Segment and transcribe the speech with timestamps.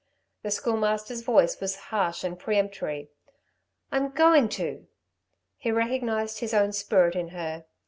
[0.41, 3.11] The Schoolmaster's voice was harsh and peremptory.
[3.91, 4.87] "I'm going to!"
[5.59, 7.65] He recognised his own spirit in her.